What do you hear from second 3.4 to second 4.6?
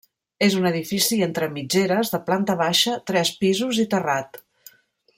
pisos i terrat.